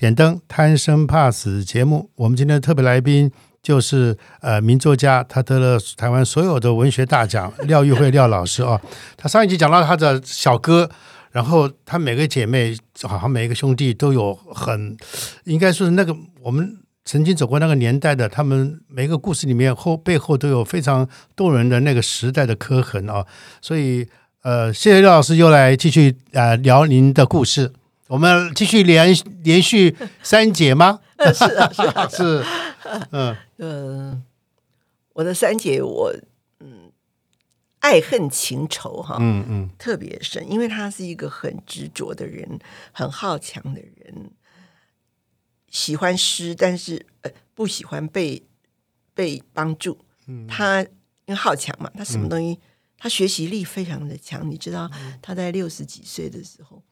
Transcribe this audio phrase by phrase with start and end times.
[0.00, 2.08] 点灯贪生怕死》节目。
[2.16, 3.30] 我们今天的特别来宾
[3.62, 8.80] 就是呃名作家，他得了台湾所有的文学大奖，廖玉慧廖老师啊。
[9.18, 10.90] 他上一集讲到他的小哥，
[11.32, 14.96] 然后他每个姐妹，好像每一个兄弟都有很，
[15.44, 21.06] 应该说是那个我们曾经走过那个年代的，他们每个故事里面后背后都有非常
[21.36, 23.26] 动人的那个时代的刻痕啊。
[23.60, 24.08] 所以
[24.44, 27.74] 呃，谢谢廖老师又来继续呃聊您的故事。
[28.10, 29.14] 我们继续连
[29.44, 30.98] 连续三节吗？
[31.32, 32.44] 是啊，是啊， 是，
[33.12, 34.24] 嗯嗯，
[35.12, 36.12] 我的三姐，我
[36.58, 36.90] 嗯，
[37.78, 42.58] 爱恨情仇哈，嗯嗯特别深，因为他是一个很执着的人，
[42.90, 44.32] 很好强的人，
[45.68, 48.42] 喜欢诗，但是呃不喜欢被
[49.14, 49.96] 被帮助。
[50.26, 50.88] 嗯他因
[51.28, 52.58] 为好强嘛，他什么东西，
[52.98, 54.50] 他学习力非常的强。
[54.50, 54.90] 你知道
[55.22, 56.89] 他在六十几岁的时候，啊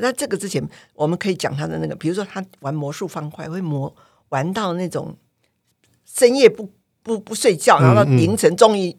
[0.00, 0.62] 在这个之前，
[0.94, 3.94] 我们可以讲他的那个，比如说他玩魔术方块，会魔
[4.30, 5.16] 玩到那种
[6.04, 6.70] 深夜不
[7.02, 8.94] 不不睡觉，然后到凌晨终于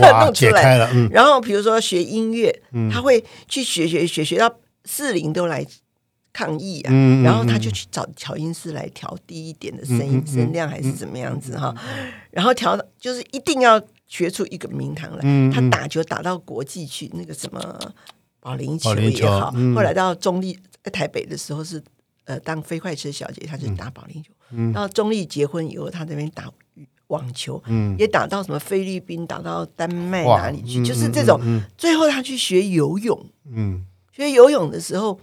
[0.00, 1.08] 哇， 弄出来了，嗯。
[1.10, 4.54] 然后比如说学音乐，他会去学学学学到
[4.84, 5.66] 四零都来
[6.32, 6.92] 抗议啊，
[7.24, 11.74] 然后他就去找调音师来调低一点的声音、声量还是怎么样子哈，
[12.30, 15.20] 然后调就是一定要学出一个名堂来。
[15.24, 17.92] 嗯他打球打到国际去，那个什么
[18.48, 21.82] 保龄球也好，嗯后来到中立在台北的时候是
[22.24, 24.32] 呃当飞快车小姐，她就打保龄球。
[24.72, 26.50] 到中立结婚以后，她那边打
[27.08, 27.94] 网球，嗯。
[27.98, 31.38] 也打到什么菲律宾，打到丹麦哪里去，嗯就是这种。
[31.42, 33.84] 嗯最后她去学游泳，嗯。
[34.12, 35.20] 学游泳的时候，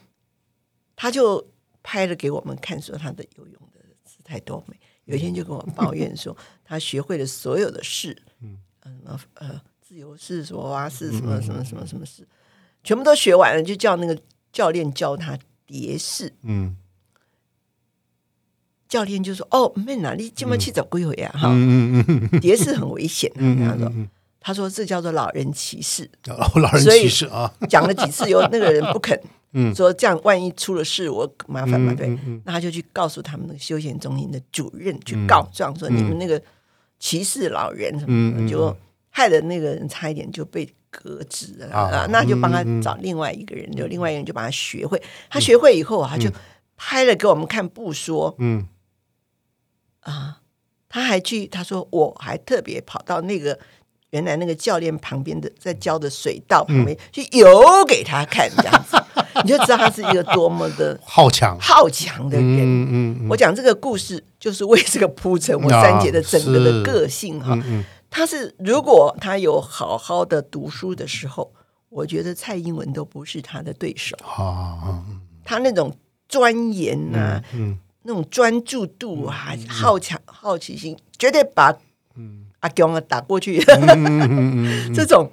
[0.96, 1.46] 她就
[1.82, 4.80] 拍了给我们看，说她的游泳的姿态多美。
[5.06, 6.36] 有一天就跟我抱怨说，
[6.66, 8.58] 他学会了所有的事，嗯，
[9.04, 12.28] 么呃自由式、什么蛙式、什么什么什么什么式，
[12.86, 14.18] 全部都学完了，就叫那个
[14.54, 16.32] 教练教他蝶式。
[16.44, 16.78] 嗯
[18.88, 21.34] 教练就说：“哦，妹哪你这么去找归回啊？
[21.38, 23.40] 哈，嗯嗯嗯蝶式很危险的。
[23.42, 24.10] 嗯他说嗯
[24.40, 26.10] ：“他说这叫做老人歧视。
[26.30, 29.20] ”哦，老人歧视啊，讲了几次以后，那个人不肯，
[29.54, 32.08] 嗯说这样万一出了事，我麻烦麻烦。
[32.10, 36.40] 嗯嗯那他就去告诉他们那个休闲中心的主任去告状，说你们那个
[37.00, 38.74] 歧视老人什么就
[39.10, 40.70] 害得那个人差一点就被
[41.02, 42.08] 革职了啊啊。
[42.10, 45.02] 那就帮他找另外一个人，就另外一个人就把他学会。
[45.30, 46.30] 他学会以后啊，他就
[46.78, 48.68] 拍了给我们看不说嗯
[50.02, 50.40] 啊，
[50.90, 53.60] 他还去他说我还特别跑到那个。
[54.12, 58.96] 原来那个教练旁边的在教的水道旁边、去游给他看，这样子
[59.44, 62.46] 你就知道他是一个多么的好强，好强的人。
[62.48, 67.60] 嗯嗯嗯我讲这个故事，就是为这个铺陈我三姐的整个的个性哈。
[67.66, 67.84] 嗯
[68.16, 71.52] 他是如果他有好好的读书的时候，
[71.90, 74.16] 我觉得蔡英文都不是他的对手。
[74.22, 75.04] 好，
[75.44, 75.94] 他那种
[76.30, 81.78] 钻研呐、嗯那种专注度啊，好强好奇心，绝对把
[82.62, 83.62] 阿公啊打过去。
[83.68, 85.30] 嗯 这种，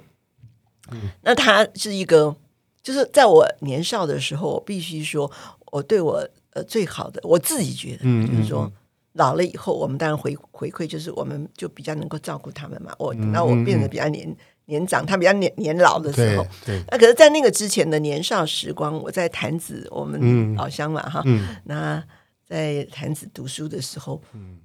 [1.21, 2.35] 那他是一个，
[2.81, 5.31] 就是在我年少的时候，我必须说，
[5.71, 8.69] 我对我呃最好的，我自己觉得，嗯就是说。
[9.13, 12.93] 老了以后，我们当然回回馈，就是我们就比较能够照顾他们嘛。
[12.97, 14.35] 我那我变得比较年
[14.65, 20.09] 年长，他比较年年老的时候，对，那可是，在那个之前的年少时光，我在潭子，我嗯。
[20.11, 21.55] 们老乡嘛哈，嗯。
[21.65, 22.03] 那
[22.45, 24.21] 在潭子读书的时候，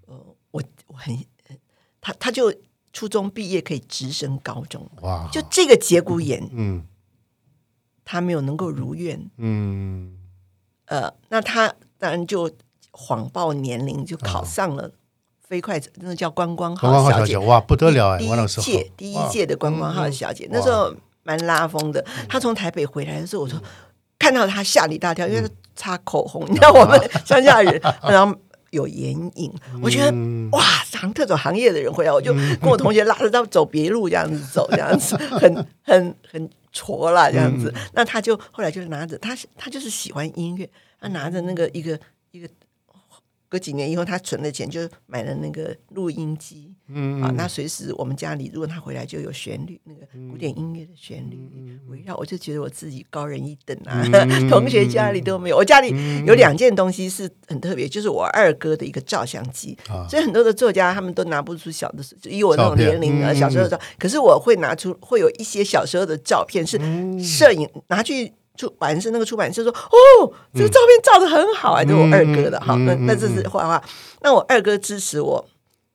[0.06, 0.14] 呃，
[0.50, 1.16] 我我很，
[2.00, 2.52] 他他就
[2.92, 6.86] 初中毕业可以直升高中，哇，就这个节骨眼，嗯。
[8.04, 10.16] 他没有能够如愿，嗯。
[10.86, 12.50] 呃，那他当然就
[12.90, 14.90] 谎报年龄，就考上了
[15.40, 20.64] 飞快，那个叫观光观光号小姐，，哇，不得了哎，第一届第一届的观光号小姐，那哇。
[20.64, 22.02] 时候蛮拉风的。
[22.26, 23.60] 她从台北回来的时候，我说
[24.18, 28.34] 看到她吓了一大跳，因为她擦口红，你知道我们乡下人， 然后
[28.70, 29.52] 有眼影，
[29.82, 30.62] 我觉得嗯哇，
[30.92, 37.72] 航特种行业的人回来，我就跟我同学拉着到走别路这样子走，这样子 很很很挫啦，这样子。
[37.92, 40.68] 那他就后来就拿着他他就是喜欢音乐，
[40.98, 41.98] 他拿着那个一个
[42.30, 42.48] 一个
[43.48, 54.04] 隔几年以后，他存了钱，就买了那个录音机，嗯啊，那随时我们家里如果他回来就有旋律，那个古典音乐的旋律嗯围绕，我就觉得我自己高人一等啊。
[54.50, 60.06] 同学家里都没有，我家里嗯有两件东西是很特别，就是我二哥的一个照相机，啊。
[60.08, 67.18] 所以很多的作家他们都拿不出小的时候，就以我那种年龄啊，嗯小时候的照，可是我会拿出会有一些小时候的照片是嗯。
[67.18, 68.32] 摄影拿去。
[68.58, 72.74] 出版社那个出版社说：“哦，这个照片照的很好啊，这是我二哥的哈。
[72.74, 73.82] 那那这是画画。
[74.20, 75.48] 那我二哥支持我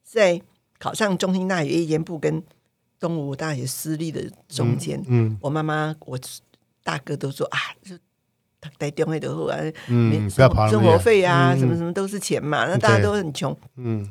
[0.03, 0.41] 在
[0.79, 2.41] 考上中兴大学夜间部跟
[2.99, 5.03] 东吴大学私立的中间。
[5.07, 6.17] 嗯我妈妈、我
[6.83, 7.95] 大哥都说啊，就
[8.61, 9.59] 他带电话的后啊，
[9.89, 13.55] 嗯不要跑那么生活远费啊，嗯什么什么都是钱嘛，那大家都很穷。
[13.75, 14.09] 嗯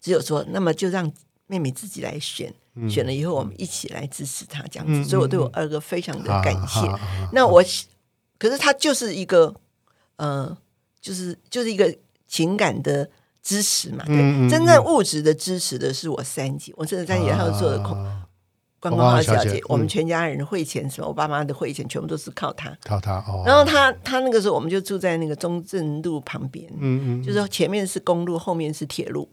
[0.00, 1.12] 只有说，那么就让
[1.46, 2.50] 妹妹自己来选，
[2.88, 4.92] 选了以后我们一起来支持他这样子。
[5.00, 6.80] 嗯所以我对我二哥非常的感谢。
[7.32, 7.62] 那我
[8.38, 9.54] 可是他就是一个
[10.16, 10.56] 呃，
[11.00, 11.94] 就是就是一个
[12.26, 13.10] 情感的
[13.42, 14.04] 支持嘛。
[14.06, 14.16] 对，
[14.48, 18.19] 真正物质的支持的是我三姐，我真的三姐还有做的空啊
[18.80, 22.74] 观光号小观光号小姐姐，我们嗯全家人汇钱什么，我爸妈的汇钱全部都是靠她。
[22.82, 29.28] 靠他哦，然后他他那个时候我们就住在那个中正路旁边，嗯嗯就是说前面是公路，后面是铁路。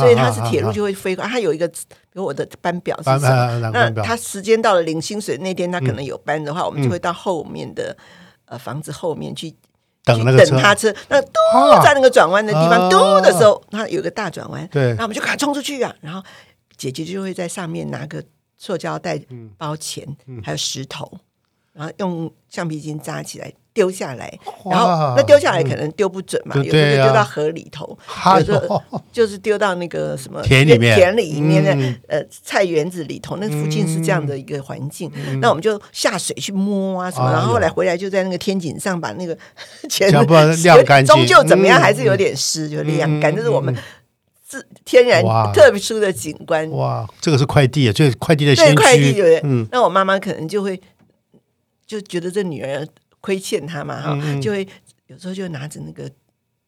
[0.00, 1.74] 所以他是铁路就就会飞过，他有一个，比
[2.12, 4.04] 如我的班表是班什么，啊班那表。
[4.04, 7.96] 他时间到了领薪水那天，他可能有班的话，我们就会到后面的
[8.46, 9.56] 呃房子后面去去
[10.04, 12.88] 等那个车等他车，那嘟啊在那个转弯的地方啊。
[12.88, 14.88] 嘟的时候，他有个大转弯，对。
[14.88, 16.22] 然后我们就赶快冲出去啊，然后
[16.76, 18.22] 姐姐就会在上面拿个
[18.64, 19.50] 塑胶袋嗯。
[19.58, 20.06] 包钱，
[20.42, 21.10] 还有石头，
[21.72, 24.38] 然后用橡皮筋扎起来丢下来，
[24.70, 28.82] 然后那丢下来可能丢不准嘛，对有时候丢到河里头，哎有时候
[29.12, 30.96] 就是丢到那个什么田里面。
[30.96, 32.00] 田里面的、嗯。
[32.08, 35.10] 呃菜园子里头，那附近是这样的一个环境。
[35.40, 39.36] 那我们就下水去摸啊什么，然后后来回来就在那个天井上把那个
[39.90, 41.12] 钱这样不然晾干净。
[41.16, 41.82] 终究怎么样嗯。
[41.82, 43.34] 还是有点湿，就晾干。
[43.34, 43.36] 嗯。
[43.36, 43.76] 这是我们
[44.46, 45.50] 自天然哇。
[45.52, 46.70] 特殊的景观。
[46.70, 49.40] 哇，这个是快递啊，就是快递的对先驱，快递对不对？
[49.44, 49.66] 嗯。
[49.72, 50.80] 那我妈妈可能就会
[51.86, 52.86] 就觉得这女儿
[53.20, 54.66] 亏欠她嘛哈，就会
[55.06, 56.10] 有时候就拿着那个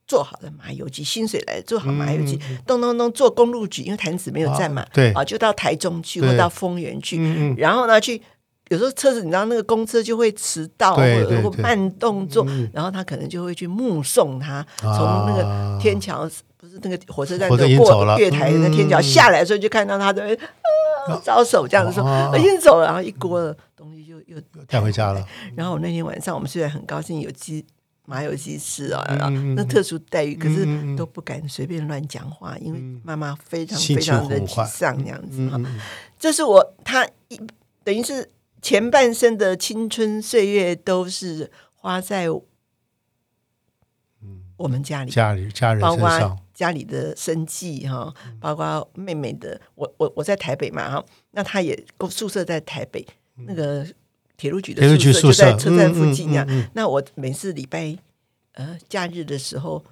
[0.06, 5.12] 做好的麻油鸡，薪水来做好麻油鸡，嗯咚咚咚做公路局，因为潭子没有站嘛，啊对。
[5.12, 8.20] 啊，就到台中去或到丰原去，然后呢去。
[8.68, 11.62] 有时候车子，你知道那个公车就会迟到，或者或对对对。
[11.62, 16.28] 慢动作，嗯然后他可能就会去目送他从啊那个天桥，
[16.58, 20.36] 不是那个火车站就过月台那天桥嗯下来的时候，就看到他在
[21.22, 25.24] 招手这样子说，哦我已经走了，然后一锅的东西就又带回家了。
[25.54, 27.64] 然后我那天晚上，我们虽然很高兴有鸡
[28.06, 29.04] 麻油鸡吃啊，
[29.54, 30.66] 那特殊待遇，可是
[30.96, 35.60] 都不敢随便乱讲话，因为妈妈非常非常的沮丧这样子哈。
[36.18, 37.40] 这是我他一
[37.84, 38.30] 等于是
[38.62, 42.28] 前半生的青春岁月都是花在
[44.56, 48.38] 我们家里，家里家人包括身上，家里的生计哈，嗯。
[48.40, 53.06] 包括妹妹的，我我我在台北嘛哈，那她也宿舍在台北，
[53.46, 53.86] 那个
[54.38, 56.62] 铁路局的宿舍就在车站附近呀、嗯嗯嗯。
[56.62, 57.94] 嗯那我每次礼拜
[58.54, 59.84] 呃假日的时候，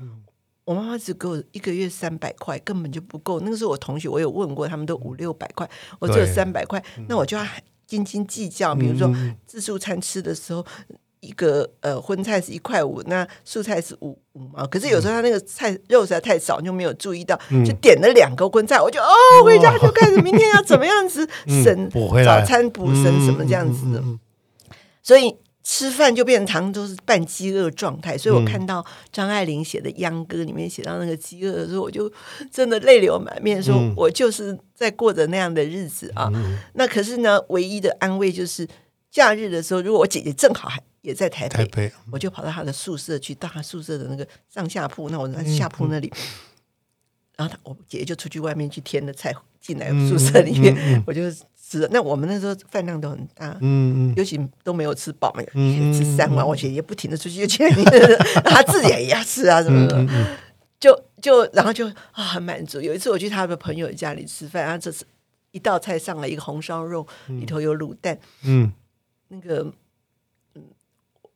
[0.64, 3.40] 我妈妈只给我一个月三百块，根本就不够。
[3.40, 5.68] 那个时候我同学我有问过，他们都五六百块，
[5.98, 7.46] 我只有三百块，那我就要
[7.86, 8.74] 斤斤计较。
[8.74, 9.36] 比如说嗯。
[9.46, 10.66] 自助餐吃的时候。
[11.24, 14.66] 一个呃荤菜是一块五，那素菜是五五毛。
[14.66, 21.26] 可是有时候他那个菜肉实在太少，就没有注意到，嗯就点了两个荤菜，我就哦回家就开始明天要怎么样子
[21.64, 21.90] 省
[22.24, 24.02] 早餐补省什么这样子的。
[25.02, 28.18] 所以吃饭就变成常都是半饥饿状态。
[28.18, 32.10] 所以我嗯看到张爱玲写的《秧歌》里面写到那个饥饿的时候，我就
[32.50, 36.30] 真的泪流满面，说嗯我就是在过着那样的日子啊。
[36.74, 38.68] 那可是呢，唯一的安慰就是
[39.10, 46.10] 假日的时候，如果我姐姐正好还也在台北，台北我就跑到他的宿舍去，到他宿舍的那个上下铺，那我在下铺那里。
[47.36, 51.88] 然后他我姐姐就出去外面去添了菜进来宿舍里面，嗯嗯嗯我就吃了。
[51.90, 60.36] 那我们那时候饭量都很大，嗯嗯尤其都没有吃饱嘛，嗯吃三碗，我姐姐不停的出去就去里面，她自己也要吃啊什么嗯的，
[60.80, 62.80] 就就然后就啊很满足。
[62.80, 65.04] 有一次我去他的朋友家里吃饭，然后这次
[65.50, 68.72] 一道菜上来一个红烧肉，里头有卤蛋，嗯
[69.28, 69.70] 那个。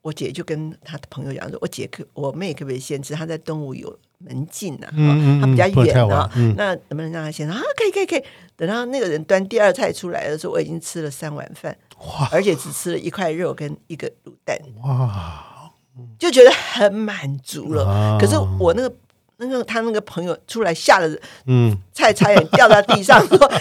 [0.09, 3.15] 嗯我姐就跟她的朋友讲说：“我姐可我妹可不可以先吃？
[3.15, 6.31] 她在东吴有门禁啊，嗯嗯她比较远啊。
[6.35, 7.61] 嗯那能不能让她先啊？
[7.77, 8.25] 可以可以可以。
[8.57, 15.71] 等到那个人端第二菜出来的时候，我已经吃了三碗饭，哇而且只吃了一块肉跟一个卤蛋，哇，
[16.19, 17.87] 就觉得很满足了。
[17.87, 18.91] 啊可是我那个
[19.38, 21.76] 那个他那个朋友出来吓得嗯。
[21.92, 23.52] 菜差点掉到地上， 说：“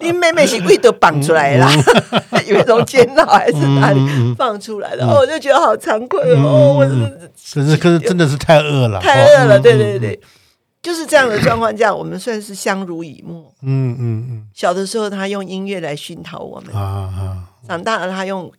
[0.00, 1.68] 你你妹妹是胃都绑出来了，
[2.46, 4.00] 以为从监牢还是哪里
[4.36, 10.20] 放出来的。”哦，我就觉得好惭愧哦，我是可是可是真的是太饿了，太饿了，哦对对对。
[10.80, 13.52] 就是这样的状况下，我们算是相濡以沫。
[13.62, 14.46] 嗯嗯嗯。
[14.54, 16.72] 小的时候，他用音乐来熏陶我们。
[16.72, 18.50] 啊，长大了，他用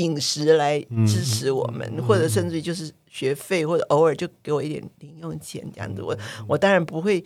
[0.00, 6.02] 饮食来支持我们，或者甚至于就是学费，或者偶尔就给我一点零用钱这样子。
[6.02, 6.16] 我
[6.48, 7.24] 我当然不会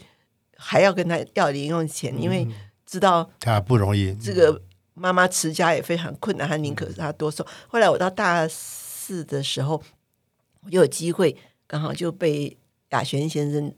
[0.56, 2.46] 还要跟他要零用钱，因为
[2.84, 4.60] 知道他不容易，这个
[4.94, 7.46] 妈妈持家也非常困难，他宁可是他多送。
[7.68, 9.82] 后来我到大四的时候，
[10.62, 12.56] 我就有机会，刚好就被
[12.90, 13.72] 雅璇先生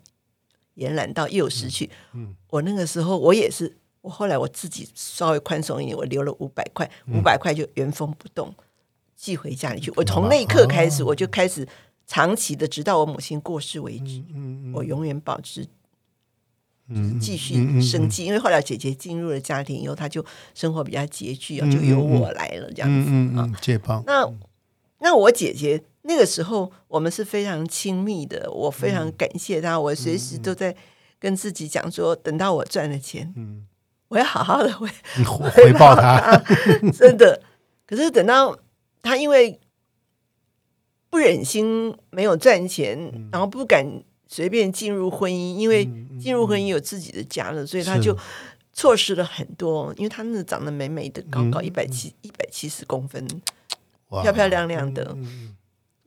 [0.75, 1.91] 延揽到幼师去。
[2.13, 2.35] 嗯。
[2.49, 8.55] 我那个时候我也是，我后来我自己稍微宽松一点，我留了五百块，五百块就原封不动
[9.17, 9.91] 寄回家里去。
[9.97, 11.67] 我从那一刻开始，我就开始
[12.07, 15.67] 长期的，直到我母亲过世为止，嗯我永远保持
[16.89, 23.09] 嗯继续生计，因为后来姐姐进入了家庭以后，她就生活比较拮据啊，就由我来了这样子。
[23.09, 24.31] 啊嗯嗯，借帮，那
[25.01, 30.77] 那我姐姐那个时候我们是非常亲密的，我非常感谢她，我随时都在
[31.19, 33.67] 跟自己讲说，等到我赚了钱，嗯，
[34.09, 34.89] 我要好好的回
[35.51, 36.41] 回报她，
[36.97, 37.43] 真的。
[37.85, 38.57] 可是等到
[39.03, 39.61] 她因为
[41.09, 43.29] 不忍心没有赚钱，嗯。
[43.33, 45.85] 然后不敢随便进入婚姻，因为
[46.21, 48.17] 进入婚姻有自己的家了，所以他就
[48.73, 49.95] 错失了很多。
[49.97, 53.27] 因为他那长得美美的，高嗯高一百七一百七十公分，
[54.09, 55.57] 漂漂亮亮的，嗯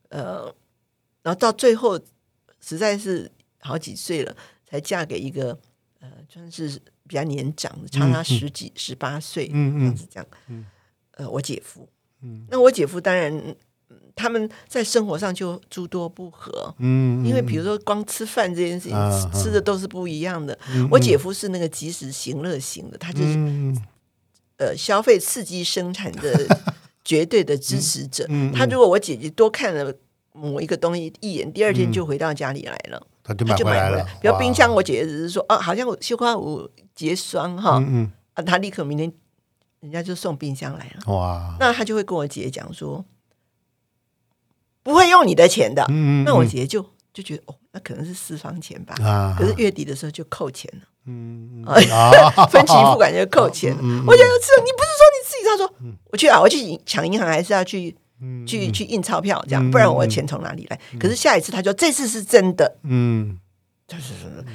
[0.10, 0.54] 呃，
[1.24, 2.00] 然后到最后
[2.60, 4.36] 实在是好几岁了，
[4.70, 5.58] 才嫁给一个
[6.00, 9.80] 呃，算是比较年长的，差他十几、十八岁，嗯嗯。
[9.80, 10.28] 这样子这样。
[10.48, 10.66] 嗯。
[11.12, 11.88] 呃，我姐夫，
[12.22, 13.56] 嗯那我姐夫当然，嗯
[14.16, 16.76] 他们在生活上就诸多不和。
[16.80, 20.58] 嗯，因为比如说光吃饭这件事情，啊吃吃的都是不一样的。
[20.72, 23.76] 嗯我姐夫是那个及时行乐型的，他就是、嗯
[24.58, 26.46] 呃消费刺激生产的
[27.06, 28.28] 绝对的支持者。
[28.54, 29.94] 他如果我姐姐多看了
[30.34, 34.04] 某一个东西一眼，第二天就回到家里来了，他就买回来。
[34.22, 39.10] 比如冰箱，我姐姐只是说哦，好像我绣花舞结霜哈，嗯啊，他立刻明天
[39.82, 43.04] 人家就送冰箱来了，嗯，哇，那他就会跟我姐姐讲说，
[44.84, 45.84] 不会用你的钱的。
[45.90, 48.96] 嗯嗯，那我姐姐就就觉得哦，那可能是私房钱吧。
[49.04, 51.64] 啊，可是月底的时候就扣钱了，嗯
[52.52, 53.78] 分期付款就扣钱了。
[53.82, 55.44] 我觉得是，你不是说你自己？
[55.50, 55.74] 他说
[56.12, 60.80] 我去啊，我去抢银行还是要去嗯去去印钞票，这样不然我钱从哪里来？
[61.00, 63.40] 可是下一次他说这次是真的，嗯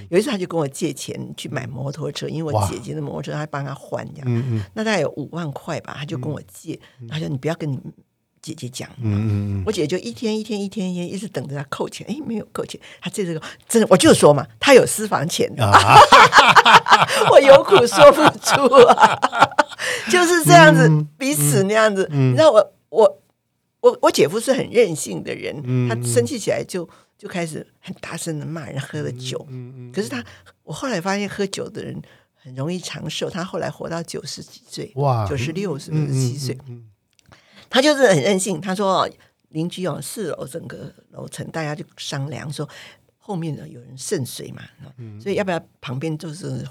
[0.09, 7.79] 有一次他就跟我借钱去买摩托车，因为我姐姐的摩托车他帮他换这样，嗯嗯那大概有五万块吧，他就跟我借，他说你不要跟你
[8.43, 8.89] 姐姐讲。
[9.01, 15.97] 嗯嗯我姐就一天一天一天一天一直等着他扣钱，哎，没有扣钱，他这个真的，我就说嘛，他有私房钱的，啊，
[17.33, 18.61] 我有苦说不出
[18.93, 19.19] 啊，
[20.11, 22.07] 就是这样子，嗯彼此那样子。
[22.13, 23.23] 嗯你知道我我
[23.81, 25.89] 我我姐夫是很任性的人，嗯。
[25.89, 26.89] 他生气起来就
[27.25, 29.47] 就开始很大声的骂人，喝了酒。
[29.49, 30.23] 嗯嗯可是他，
[30.63, 31.99] 我后来发现喝酒的人
[32.35, 36.59] 很容易长寿，他后来活到九十几岁，哇，九十六是不嗯是七岁？
[36.69, 36.91] 嗯
[37.71, 38.61] 他就是很任性。
[38.61, 39.11] 他说哦
[39.49, 42.69] 邻居哦，四楼整个楼层大家就商量说，
[43.17, 44.63] 后面呢有人渗水嘛，
[44.99, 46.63] 嗯所以要不要旁边就是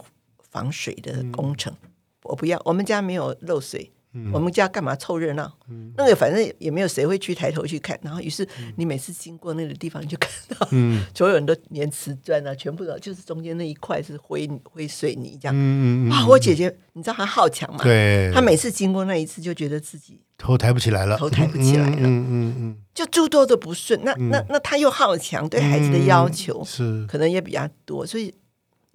[0.51, 1.75] 防水的工程？
[2.21, 3.91] 我不要，我们家没有漏水。
[4.13, 5.51] 嗯我们家干嘛凑热闹？
[5.97, 7.99] 那个反正也没有谁会去抬头去看。
[8.03, 15.55] 然后，于是你每次经过那个地方，你就看到嗯 所有人都粘瓷砖啊，全部都就是中间那一块是灰灰水泥这样。
[15.55, 17.83] 嗯嗯，啊，我姐姐，你知道她好强嘛？
[17.83, 23.99] 对，她每次经过那一次，就觉得自己头抬不起来了，头抬不起来了嗯嗯嗯就诸多的不顺。
[24.03, 28.33] 那那那她又好强，对孩子的要求嗯，是可能也比较多，所以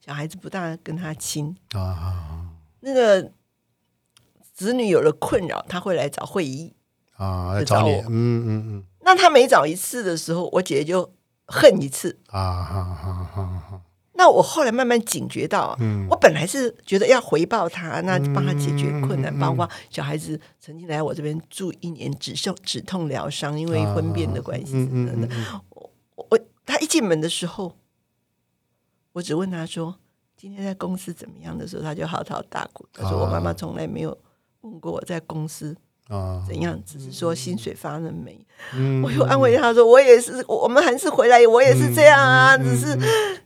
[0.05, 1.57] 小孩子不大跟她亲。
[1.73, 2.45] 啊
[2.81, 3.33] 那个
[4.59, 6.75] 子女有了困扰，他会来找会议。
[7.17, 11.13] 啊，来找我嗯嗯嗯那他每找一次的时候，我姐姐就
[11.47, 12.19] 恨一次。
[12.27, 13.83] 啊哈哈哈哈，
[14.15, 25.29] 那我后来慢慢警觉到，嗯我本来是觉得要回报他，那帮他解决困难，嗯嗯嗯包括小孩子曾经来我这边住一年，止痛止痛疗伤，因为婚变的关系等等。
[25.31, 25.91] 嗯我
[26.31, 27.77] 我他一进门的时候，
[29.13, 29.97] 我只问他说
[30.37, 32.85] ：“今天在公司怎么样？”的时候，他就嚎啕大哭。
[32.93, 34.17] 他说：“我妈妈从来没有
[34.69, 35.77] 问过我在公司
[36.09, 38.39] 啊，怎样，只是说薪水发了没。”
[38.75, 42.99] 嗯我又安慰他说：“我也是，我们还是回来，我也是这样啊，嗯只是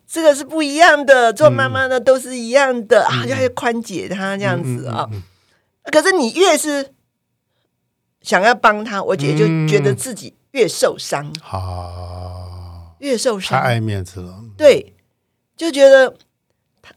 [0.07, 1.33] 这个是不一样的。
[1.33, 5.09] 做妈妈的都是一样的啊，就还宽解他这样子啊。
[5.13, 5.23] 嗯
[5.91, 6.95] 可是你越是
[8.21, 13.59] 想要帮他，我姐就觉得自己越受伤，好，越受伤。
[13.59, 14.95] 太爱面子了，对，
[15.57, 16.15] 就觉得
[16.81, 16.95] 他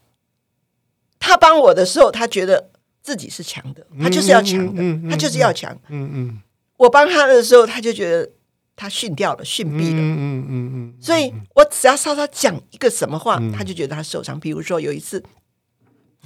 [1.19, 2.69] 他帮我的时候，他觉得
[3.05, 5.71] 自己是强的，他就是要强的，嗯嗯嗯嗯他就是要强。
[5.89, 6.41] 嗯嗯
[6.77, 8.27] 我帮他的时候，他就觉得
[8.75, 10.01] 他训掉了，训毙了。
[10.01, 14.39] 嗯嗯嗯嗯，所以我只要稍稍讲一个什么话，他就觉得他受伤。
[14.39, 15.23] 比如说有一次，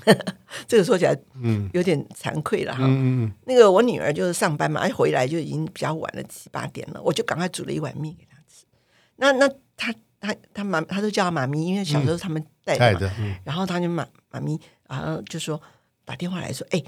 [0.67, 2.85] 这个说起来，嗯，有点惭愧了哈。
[2.85, 8.65] 嗯嗯那个我女儿就是上班嘛，一，回来就已经比较晚了，七八点了，我就赶快煮了一碗面给她吃。
[9.17, 13.13] 那那她她她妈，她都叫她妈咪，因为小时候他们带的嘛。
[13.43, 15.61] 然后她就妈妈咪，然后就说
[16.09, 16.83] 打电话来说，哎，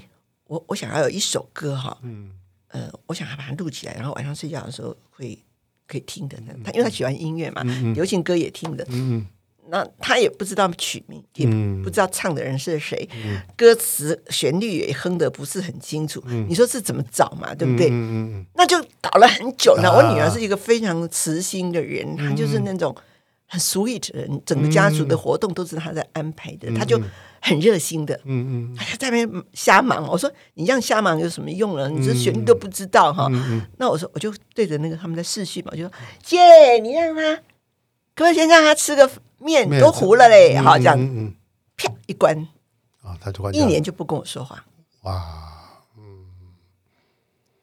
[0.48, 2.32] 我我想要有一首歌哈，嗯，
[2.68, 5.38] 呃，我想要把它录起来，然后晚上睡觉的时候会
[5.86, 6.36] 可以听的。
[6.64, 7.62] 他因为他喜欢音乐嘛，
[7.94, 8.84] 流行歌也听的。
[8.90, 9.24] 嗯。
[9.68, 11.46] 那他也不知道曲名，也
[11.84, 13.08] 不知道唱的人是谁，
[13.56, 16.20] 歌词旋律也哼的不是很清楚。
[16.48, 17.54] 你说是怎么找嘛？
[17.54, 17.88] 对不对？
[18.54, 19.88] 那就搞了很久呢。
[19.88, 22.94] 我女儿是一个非常慈心的人，她就是那种
[23.46, 27.00] 很 sweet 的人，整个家族的活动都是她在安排的，她就
[27.42, 28.18] 很热心的。
[28.24, 30.06] 嗯嗯，在那边瞎忙。
[30.08, 31.90] 我说你这样瞎忙有什么用呢？
[31.90, 33.28] 你这旋律都不知道哈。
[33.76, 37.42] 那我说我就对着那个他们在试训嘛，我就说姐，你让他，可
[38.14, 39.10] 不可以先让他吃个。
[39.44, 40.96] 面都糊了嘞，好这样，
[41.76, 42.46] 啪一关
[43.02, 44.64] 啊，他一年就不跟我说话。
[45.00, 45.20] 哇，
[45.98, 46.26] 嗯。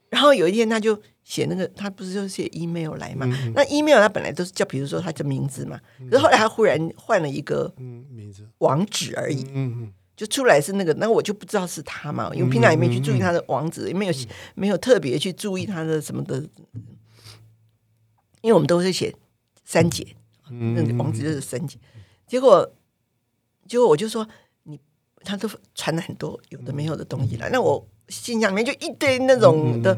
[0.09, 3.27] 然后有一天，他就写那个，他不是就写 email 来嘛？
[3.53, 5.79] 那 email 他本来都是叫，比如说他的名字嘛。
[6.09, 8.49] 可是后来他忽然换了一个名字。
[8.57, 14.13] 网址而已，嗯嗯，就出来是那个，那我就不知道是他嘛，因为平常也没去注意他的网址，也没有
[14.55, 16.37] 没有特别去注意他的什么的，
[18.41, 19.15] 因为我们都是写
[19.63, 20.15] 三姐。
[20.49, 21.77] 那王子就是三姐，
[22.25, 22.67] 结果
[23.67, 24.27] 结果我就说
[24.63, 24.79] 你，
[25.23, 29.95] 他都传了很多有的没有的东西来，那我信箱里面就一堆那种的，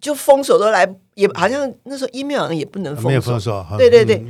[0.00, 3.38] 就封锁都来，也好像那时候 email 也不能封锁，
[3.78, 4.24] 对对对，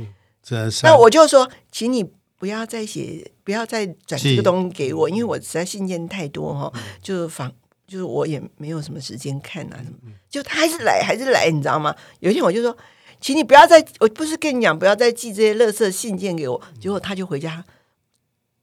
[0.83, 2.03] 那我就说，请你
[2.37, 7.51] 不要再写，不要再转这个东西给我，因为我实在信件太多哈，就是仿，
[7.87, 11.95] 就是我也没有什么时间看啊什么，就他还是来还是来，你知道吗？
[12.19, 12.75] 有一天我就说。
[13.23, 16.59] 请你不要再，我不是跟你讲，不要再寄这些垃圾信件给我。
[16.79, 17.63] 结果他就回家，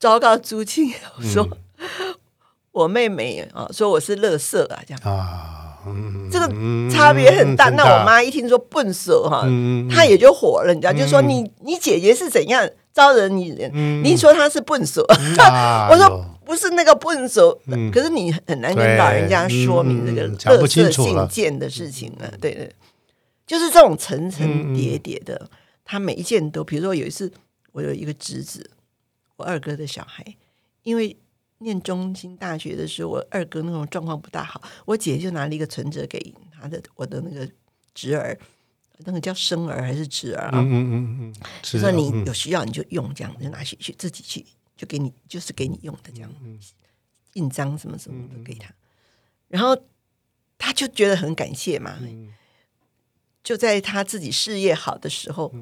[0.01, 1.49] 昭告朱庆说
[2.73, 5.58] ：“我妹妹啊，说我是垃圾啊，这样啊，
[6.31, 6.47] 这个
[6.91, 9.47] 差别很大。”那我妈一听说笨手哈，
[9.91, 13.71] 她也就火了，你知道，就说你你姐姐是怎样招惹你人？
[14.03, 15.05] 你说她是笨手，
[15.91, 17.59] 我说不是那个笨手，
[17.93, 22.73] 可是你很难跟老人家说明这个垃圾信件的事情啊，对对。
[23.47, 25.49] 就是这种层层叠叠的，
[25.83, 27.33] 他每一件都，比如说有一次，
[27.73, 28.71] 我有一个侄子，
[29.37, 30.23] 我二哥的小孩，
[30.83, 31.17] 因为
[31.59, 37.51] 念中心大学的时候，我二哥那种状况不大好，我姐就拿了一个存折给他的我的那个
[37.95, 38.39] 侄儿，
[38.99, 40.51] 那个叫生儿还是侄儿啊？
[40.55, 46.31] 嗯嗯嗯嗯，就说你有需要你就用，这样就拿去去自己去，就给你就是给你用的这样，
[47.35, 48.73] 印章什么什么的给他，
[49.49, 49.77] 然后
[50.57, 51.99] 他就觉得很感谢嘛。
[53.45, 55.53] 就在他自己事业好的时候，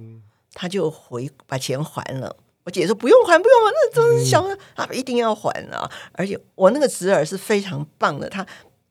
[0.52, 2.36] 他就回把钱还了。
[2.66, 5.88] 我姐说不用还，不用还，那真是小啊，一定要还啊！
[6.10, 8.44] 而且我那个侄儿是非常棒的，他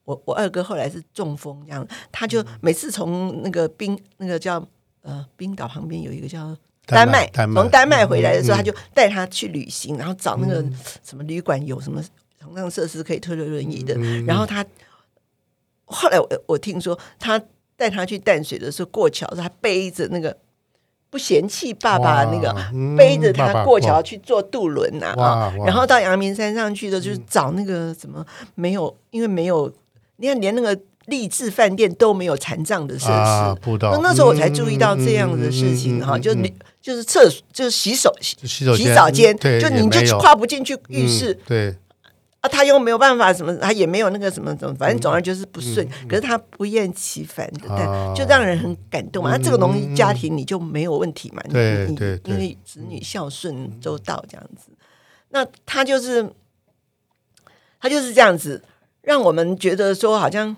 [0.05, 4.65] 我我二哥后来是中风这样，他就每次从那个冰那个叫
[5.01, 10.63] 呃冰岛旁边有一个叫丹麦，从丹麦回来的时候，他就带他去旅行，然后找那个
[11.03, 12.01] 什么旅馆有什么
[12.39, 13.93] 同样设施可以推轮轮椅的，
[14.25, 14.65] 然后他
[15.83, 17.41] 后来我我听说他。
[17.77, 20.33] 带他去淡水的时候过桥，他背着那个
[21.15, 22.53] 不嫌弃爸爸那个
[22.97, 28.21] 背着他过桥去坐渡轮呐啊，然后到阳明山上去的，就是找那个什么
[28.53, 29.71] 没有，因为没有，
[30.17, 41.73] 你看连那个励志饭店都没有残障的设施，那那时候我才注意到这样的事情哈，就你就是厕所就是洗手洗洗澡间，就你就跨不进去浴室，对。
[42.47, 45.87] 他又没有办法什么，他也没有那个什么什么，反正总而就是不顺。
[46.07, 49.37] 可是他不厌其烦的，但就让人很感动啊。
[49.37, 51.41] 这个东西家庭你就没有问题嘛？
[51.49, 54.71] 对对，因为子女孝顺周到这样子。
[55.29, 56.29] 那他就是
[57.79, 58.63] 他就是这样子，
[59.01, 60.55] 让我们觉得说好像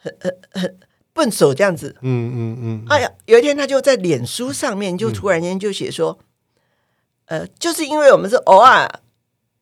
[0.00, 0.78] 很很很
[1.12, 1.96] 笨手这样子。
[2.00, 2.84] 嗯嗯嗯。
[2.88, 6.18] 哎呀，有一天他就在脸书上面就突然间就写说，
[7.26, 8.88] 呃，就是因为我们是偶尔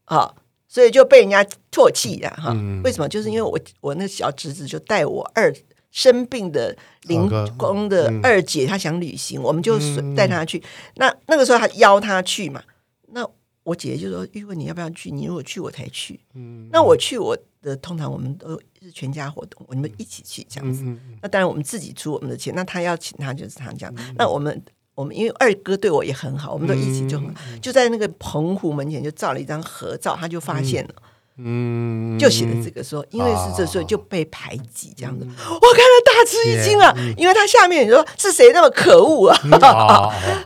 [0.04, 0.34] 啊。
[0.72, 2.52] 所以就被人家唾弃了哈？
[2.84, 3.08] 为什么？
[3.08, 5.52] 就是因为我我那小侄子就带我二
[5.90, 9.76] 生病的临工的二姐，她想旅行，我们就
[10.14, 10.62] 带她去。
[10.94, 12.62] 那那个时候还邀她去嘛，
[13.08, 13.28] 那
[13.64, 15.10] 我姐姐就说：“玉问你要不要去？
[15.10, 20.84] 你如果去，我才去。”嗯，那我去，我的通常我们都是全家活动，我们一起去这样子。
[21.20, 23.92] 那当然我们自己出我们的钱，那他要请他就是他这样。
[24.16, 24.62] 那我们。
[25.00, 30.90] 我们因为二哥对我也很好，我们都一起就很就在那个澎湖门前就照了一张合照，他就发现了，
[31.38, 35.24] 嗯，就写了这个说，因为是这所以就被排挤这样子。
[35.24, 39.40] 我看了大吃一惊啊，因为他下面你说是谁那么可恶啊？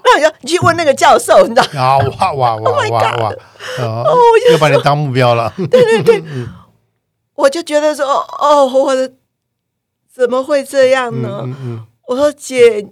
[0.04, 1.98] 那你就你去问那个教授，你知道 啊？
[1.98, 3.32] 哇哇哇哇哇！
[3.82, 4.16] 哦，
[4.52, 5.52] 又把你当目标了。
[5.56, 6.22] 对对对，
[7.34, 8.06] 我就觉得说，
[8.38, 9.14] 哦，我的
[10.14, 11.44] 怎么会这样呢？
[12.06, 12.86] 我说姐。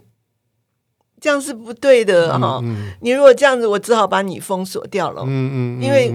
[1.22, 2.60] 这样是不对的哈！
[3.00, 5.22] 你如果这样子，我只好把你封锁掉了。
[5.24, 6.08] 嗯嗯，因为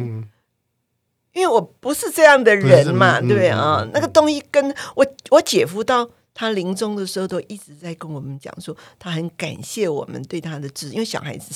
[1.31, 3.87] 因为我不是这样的人嘛，对啊。
[3.93, 11.55] 那个东西跟我我姐夫到他临终的时候，都一直在跟我们讲说，他很感谢我们对他的支持，因为小孩子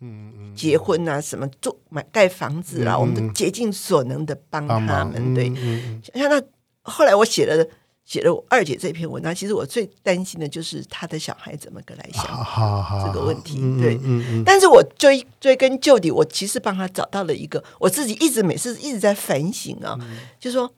[0.00, 5.34] 嗯嗯结婚啊，什么住买盖房子啦，我们都竭尽所能的帮他们。
[5.34, 5.52] 对，
[6.14, 6.42] 像他
[6.80, 7.66] 后来我写了。
[8.04, 12.24] 写了我二姐这篇文章，其实我最担心的就是她的小孩怎么个来想
[13.06, 13.58] 这个问题。
[13.80, 13.98] 对，
[14.44, 19.98] 但是我追追根究底，我其实帮他找到了一个，我自己一直每次一直在反省啊，
[20.38, 20.74] 就说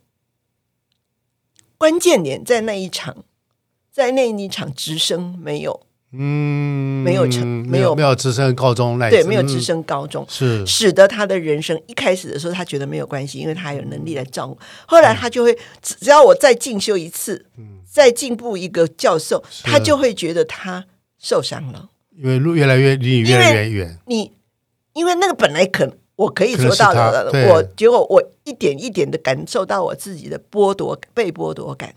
[1.76, 3.24] 关键点在那一场，
[3.90, 5.86] 在那一场直升没有。
[6.18, 10.64] 嗯，没有成，没有没有直升高中那对，没有直升高中是。
[10.66, 14.58] 使得他的人生一开始的时候，他觉得没有关系，因为他有能力来照顾。
[14.86, 20.84] 后来他就会，只要我再进修一次，嗯，再进步一个教授，他就会觉得他
[21.18, 23.98] 受伤了，因为路越来越离你越来越远。
[24.06, 24.32] 你
[24.94, 31.94] 因为那个本来可我可以做到的，我结果我一点一点的感受到我自己的剥夺被剥夺感。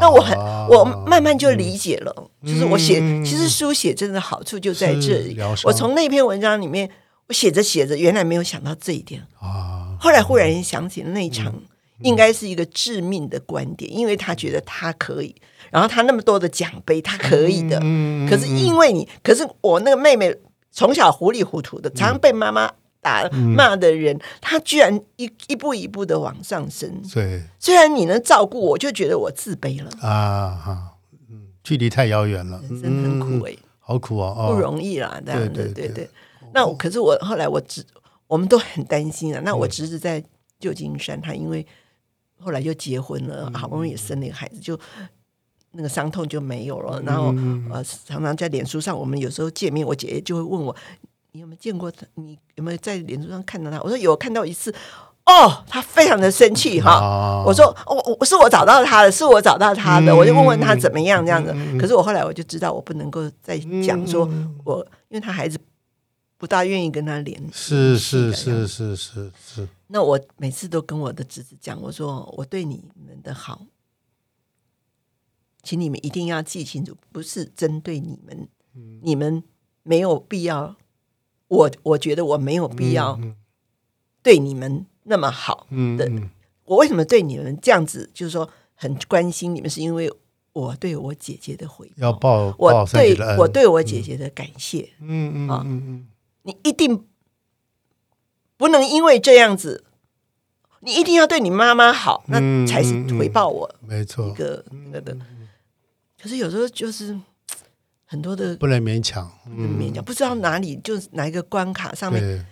[0.00, 0.34] 那我很，
[0.68, 5.36] 我慢慢就理解了，就是我写，其实书写真的好处就在这里。
[5.64, 6.90] 我从那篇文章里面，
[7.28, 9.96] 我写着写着，原来没有想到这一点啊。
[10.00, 11.54] 后来忽然想起那场，
[12.00, 15.34] 应该是一个致命的观点，因为他觉得他可以，
[15.70, 17.78] 然后他那么多的奖杯，他可以的。
[18.30, 20.34] 可是因为你，可是我那个妹妹
[20.72, 22.70] 从小糊里糊涂的，常常被妈妈。
[23.06, 27.00] 打骂的人，他居然一一步一步的往上升。
[27.14, 30.96] 对，虽然你能照顾我，就觉得我自卑了啊哈，
[31.30, 36.10] 嗯，距离太遥远了，人生很苦哎，好苦哦，不容易啦，这样对对对。
[36.52, 37.84] 那可是我后来我侄，
[38.26, 39.40] 我们都很担心啊。
[39.44, 40.20] 那我侄子在
[40.58, 41.64] 旧金山，他因为
[42.40, 44.76] 后来就结婚了，好不容易也生了一个孩子，就
[45.70, 47.00] 那个伤痛就没有了。
[47.02, 47.32] 然后
[47.70, 50.74] 呃，常常在脸书上，我们有时候见面，我姐姐就会问我。
[51.36, 52.06] 你有没有见过他？
[52.14, 53.78] 你有没有在脸书上看到他？
[53.82, 54.74] 我说有，看到一次。
[55.26, 57.44] 哦，他非常的生气哈。
[57.46, 60.16] 我说我我是我找到他的，是我找到他的。
[60.16, 61.52] 我就问问他怎么样这样子。
[61.78, 64.26] 可是我后来我就知道，我不能够再讲说
[64.64, 65.58] 我，因为他孩子
[66.38, 67.38] 不大愿意跟他连。
[67.52, 69.68] 是是是是是是。
[69.88, 73.60] 那我每次都跟我的侄子讲，我说我对你们的好，
[75.62, 78.48] 请你们一定要记清楚，不是针对你们，
[79.02, 79.42] 你们
[79.82, 80.76] 没有必要。
[81.48, 83.20] 我我觉得我没有必要
[84.22, 86.10] 对你们那么好的。
[86.64, 88.10] 我为什么对你们这样子？
[88.12, 90.12] 就是说很关心你们，是因为
[90.52, 94.90] 我对我姐姐的回要报我对我对我姐姐的感谢。
[95.00, 96.08] 嗯嗯啊嗯嗯，
[96.42, 97.04] 你一定
[98.56, 99.84] 不能因为这样子，
[100.80, 103.72] 你一定要对你妈妈好，那才是回报我。
[103.80, 105.16] 没错，一个那个的。
[106.20, 107.16] 可是有时候就是。
[108.08, 112.46] 很多的不能勉强，嗯勉强不知道哪里就哪一个关卡上面，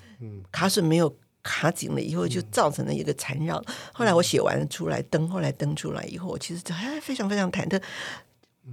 [0.51, 3.63] 卡榫没有卡紧了以后，就造成了一个缠绕。
[3.93, 7.81] 后来我写完出来登，后来登出来以后，我其实哎非常非常忐忑。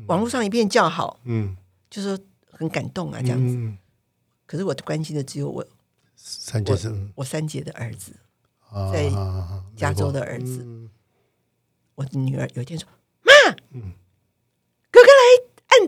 [0.07, 1.55] 网络上一片叫好，嗯，
[1.89, 2.17] 就说
[2.49, 3.77] 很感动啊，这样子。
[4.47, 5.65] 可是我关心的只有我
[6.15, 6.73] 三姐，
[7.15, 8.13] 我三姐的儿子，
[8.91, 9.09] 在
[9.75, 10.65] 加州的儿子。
[11.95, 12.87] 我的女儿有一天说
[13.21, 13.31] ：“妈，
[13.71, 14.00] 哥哥来。”暗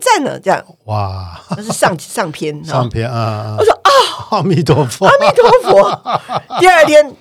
[0.03, 0.63] 赞了，这样。
[0.85, 3.55] 哇，那是上上篇， 上篇啊！
[3.57, 3.89] 我说啊，
[4.31, 6.03] 阿弥陀佛，阿弥陀佛。
[6.59, 7.15] 第二天，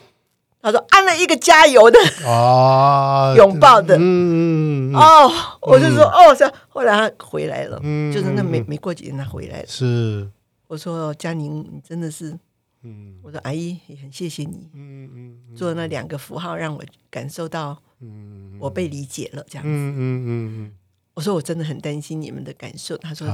[0.60, 5.30] 他说按了一个加油的 啊，拥抱的，嗯哦，
[5.62, 6.50] 我就说哦，是。
[6.68, 7.78] 后来他回来了，
[8.12, 9.66] 就是那没没过几天他回来了。
[9.66, 10.28] 是，
[10.66, 12.36] 我说佳宁，你真的是，
[12.82, 20.72] 嗯，我说阿姨也很谢谢你，嗯嗯，做那两个符号让我感受到，嗯，我被理解了，这样子，嗯嗯嗯。
[21.14, 22.96] 我说我真的很担心你们的感受。
[22.96, 23.26] 他说：“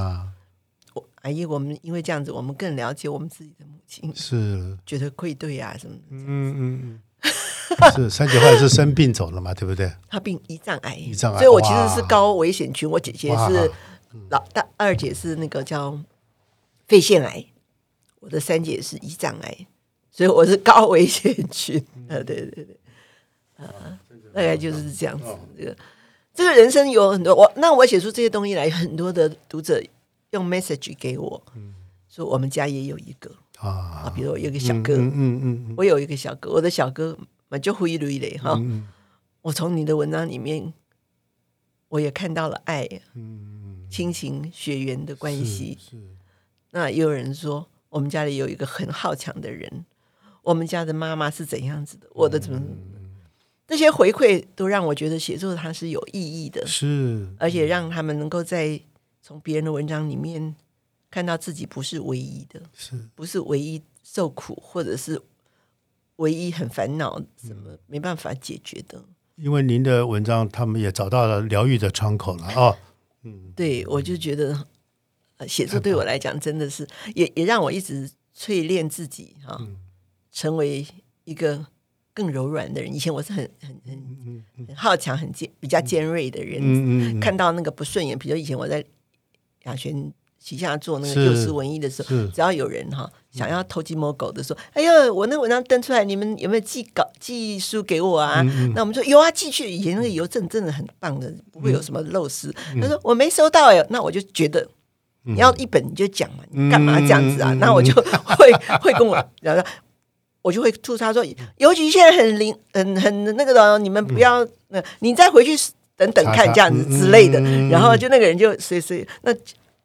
[0.94, 6.24] 我阿姨，我们因为这样子，我们更了解我们自己的母亲，是觉得愧对啊什么的。”嗯
[6.56, 7.00] 嗯嗯，
[7.94, 9.92] 是三姐后来是生病走了嘛，对不对？
[10.08, 12.90] 她病胰脏癌，胰脏癌，所以我其实是高危险群。
[12.90, 13.70] 我姐姐是
[14.30, 15.98] 老大，二姐是那个叫
[16.88, 17.44] 肺腺癌，
[18.20, 19.66] 我的三姐是胰脏癌，
[20.10, 21.84] 所以我是高危险群。
[22.08, 22.76] 呃，对对对，
[23.56, 23.66] 呃，
[24.34, 25.76] 大概就是这样子，这个。
[26.38, 29.82] 这个人生有很多，我那我写出这些东西来，很多的读者
[30.30, 31.42] 用 message 给我，
[32.08, 33.28] 说我们家也有一个。
[33.58, 38.54] 啊，比如我有一个小哥，嗯嗯嗯，我有一个小哥，我的小哥嘛就灰绿嘞哈。
[38.56, 38.86] 嗯
[39.42, 40.72] 我从你的文章里面，
[41.88, 45.76] 我也看到了爱、嗯，亲情、血缘的关系。
[45.80, 45.96] 是
[46.70, 49.84] 那也有人说，我们家里有一个很好强的人，
[50.42, 52.62] 我们家的妈妈是怎样子的，我的怎么
[53.68, 58.80] 这些回馈都让我觉得写作它是有意义的，是而且让他们能够在
[59.20, 60.56] 从别人的文章里面
[61.10, 65.20] 看到自己不是唯一的，是不是唯一受苦，或者是
[66.16, 69.04] 唯一很烦恼，什么没办法解决的。
[69.36, 72.76] 因为您的文章，他们也找到了疗愈的窗口了哦。
[73.54, 74.66] 对我就觉得，
[75.36, 79.60] 呃，写作对我来讲真的是，也也让我一直淬炼自己哈、
[80.32, 80.86] 成为
[81.24, 81.66] 一个
[82.18, 82.92] 更柔软的人。
[82.92, 88.84] 以前我是很很很很好强、很尖、比较尖锐的人，嗯嗯嗯，看到那个不顺眼，比如以前我在
[89.66, 99.70] 雅璇旗下做那个是幼师文艺的时候，只要有人哈想要偷鸡摸狗的说：“哎呦，我那文章登出来，你们有没有寄稿寄书给我啊？”嗯那我们说有啊，寄去。
[99.70, 102.52] 以前那个邮政真的很棒的，不会有什么漏失。
[102.74, 104.68] 嗯他说我没收到哎，那我就觉得。
[105.24, 107.52] 你要一本你就讲嘛，你干嘛这样子啊？
[107.52, 108.50] 嗯那我就会
[108.80, 109.62] 会跟我然后
[110.42, 111.24] 我就会吐槽说，
[111.56, 115.56] 尤其现在很灵，很很那个的，你们不要，那，你再回去
[115.96, 117.40] 等等看这样子之类的。
[117.68, 119.34] 然后就那个人就随随那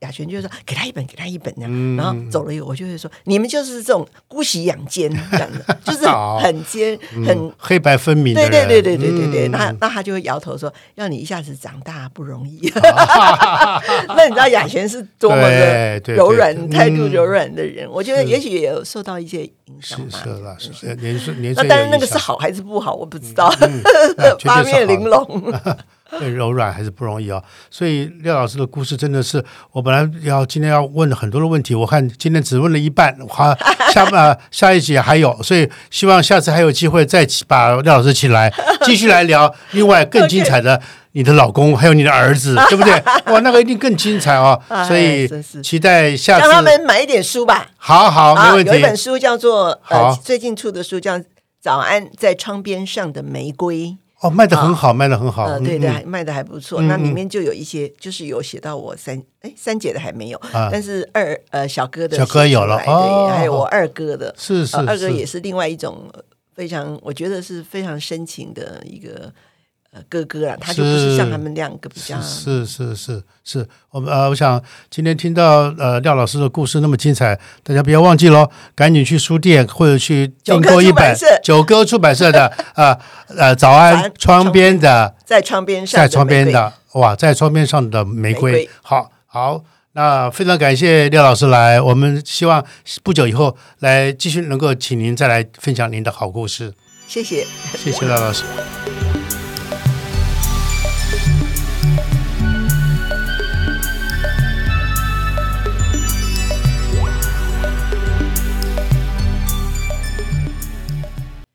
[0.03, 1.71] 雅璇就说给他一本，给他一本这样。
[1.73, 1.97] 嗯。
[1.97, 6.05] 然后走了以后，我就会说你们就是这种姑息养奸 这样的，就是
[6.41, 9.31] 很奸很嗯黑白分明的对人，对对对对对。
[9.31, 9.51] 对，嗯。
[9.51, 12.59] 那那他就会摇头说：“要你一下子长大不容易。”
[14.15, 16.77] 那你知道雅璇是多么的柔软、对。
[16.77, 17.11] 态度嗯。
[17.11, 17.89] 柔软的人？
[17.89, 20.19] 我觉得也许也有受到一些影响吧。
[20.59, 22.21] 是是，是是是年岁年那岁当然那个是有影响。
[22.21, 23.53] 好还是不好，我不知道。
[24.43, 25.75] 八面玲珑，对
[26.19, 33.55] 柔软还是不容易啊、所以廖老师的故事真的是，我本来要今天要问很多的问题，我看今天只问了一半，好
[33.91, 38.51] 下呃下一集还有，所以希望下次还有机会再起把廖老师请来，
[38.83, 40.81] 继续来聊另外更精彩的
[41.13, 42.93] 你的老公还有你的儿子，对不对？
[43.33, 45.27] 哇，那个一定更精彩哦， 哎所以
[45.61, 47.67] 期待下次让他们买一点书吧。
[47.77, 48.81] 好好没问题有一。
[48.81, 51.17] 本书叫做好呃，最近出的书叫
[51.61, 53.75] 《早安在窗边上的玫瑰》。
[54.23, 56.07] 哦，卖的很好，卖的很好，对对，嗯。
[56.07, 56.81] 卖的还不错。
[56.81, 57.13] 嗯那里嗯。
[57.13, 60.69] 面就有一些，就是有写到我三哎三姐的还没有，啊。
[60.71, 66.23] 但是二呃小哥的小哥有了对，还有我二哥的，是是呃二哥也是另外一种呃
[66.55, 69.31] 非常，我觉得是非常深情的一个
[69.93, 72.19] 呃哥哥啊，他就不是是像他们两个比较。
[72.19, 82.97] 是是是是是，我们呃，我想今天听到呃廖老师的故事那么精彩，大家不要忘记喽，赶紧去书店或者去订购一本九歌出版社的呃
[83.37, 85.15] 呃早安早安窗边的。
[85.23, 88.69] 在窗边上，在窗边，的哇，在窗边上的玫瑰，玫瑰。
[88.81, 89.63] 好好。
[89.95, 92.65] 那非常感谢廖老师来，我们希望
[93.03, 96.73] 不久以后来继续能够请您再来分享您的好故事，
[97.07, 97.45] 谢谢。
[97.77, 98.43] 谢谢廖老师。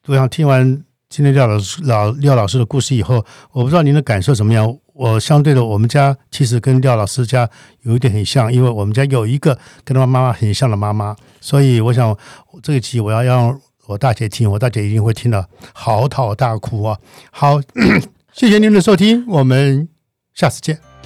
[0.09, 4.75] 我想听完今天廖老师老廖老师的故事以后，我不知道您的感受怎么样。
[4.95, 7.49] 我相对的，我们家其实跟廖老师家
[7.83, 12.17] 有一点很像，因为我们家有一个跟他妈妈很像的妈妈，所以我想
[12.63, 16.99] 这一集我要让我大姐听，我大姐一定会听了嚎啕大哭啊！
[17.31, 17.61] 好，
[18.33, 19.87] 谢谢您的收听，我们
[20.33, 20.98] 下次见。